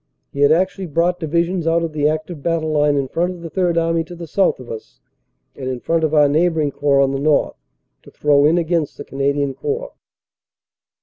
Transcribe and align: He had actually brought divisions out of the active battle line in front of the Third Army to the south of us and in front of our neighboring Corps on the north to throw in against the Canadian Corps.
He 0.33 0.39
had 0.39 0.51
actually 0.51 0.87
brought 0.87 1.19
divisions 1.19 1.67
out 1.67 1.83
of 1.83 1.93
the 1.93 2.09
active 2.09 2.41
battle 2.41 2.71
line 2.71 2.95
in 2.97 3.07
front 3.07 3.33
of 3.33 3.41
the 3.43 3.51
Third 3.51 3.77
Army 3.77 4.03
to 4.05 4.15
the 4.15 4.25
south 4.25 4.59
of 4.59 4.71
us 4.71 4.99
and 5.55 5.69
in 5.69 5.79
front 5.79 6.03
of 6.03 6.11
our 6.15 6.27
neighboring 6.27 6.71
Corps 6.71 7.01
on 7.01 7.11
the 7.11 7.19
north 7.19 7.55
to 8.01 8.09
throw 8.09 8.43
in 8.45 8.57
against 8.57 8.97
the 8.97 9.05
Canadian 9.05 9.53
Corps. 9.53 9.91